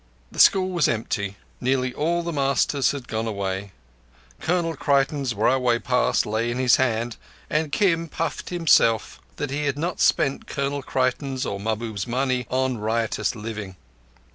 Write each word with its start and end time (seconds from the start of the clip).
The 0.31 0.39
school 0.39 0.71
was 0.71 0.87
empty; 0.87 1.37
nearly 1.59 1.93
all 1.93 2.23
the 2.23 2.33
masters 2.33 2.89
had 2.89 3.07
gone 3.07 3.27
away; 3.27 3.71
Colonel 4.39 4.75
Creighton's 4.75 5.35
railway 5.35 5.77
pass 5.77 6.25
lay 6.25 6.49
in 6.49 6.57
his 6.57 6.77
hand, 6.77 7.17
and 7.51 7.71
Kim 7.71 8.07
puffed 8.07 8.49
himself 8.49 9.19
that 9.35 9.51
he 9.51 9.65
had 9.65 9.77
not 9.77 9.99
spent 9.99 10.47
Colonel 10.47 10.81
Creighton's 10.81 11.45
or 11.45 11.59
Mahbub's 11.59 12.07
money 12.07 12.47
in 12.49 12.79
riotous 12.79 13.35
living. 13.35 13.75